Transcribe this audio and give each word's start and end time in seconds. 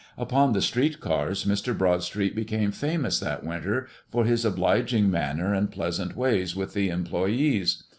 Upon 0.17 0.53
the 0.53 0.63
street 0.63 0.99
cars 0.99 1.45
Mr. 1.45 1.77
Broadstreet 1.77 2.33
became 2.35 2.71
famous 2.71 3.19
that 3.19 3.43
winter 3.43 3.87
for 4.09 4.25
his 4.25 4.43
obliging 4.43 5.11
manner 5.11 5.53
and 5.53 5.69
pleasant 5.69 6.15
ways 6.17 6.55
with 6.55 6.73
the 6.73 6.89
employees. 6.89 7.83